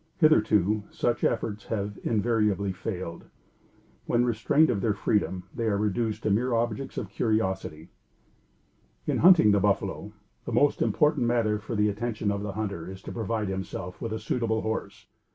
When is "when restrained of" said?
4.07-4.81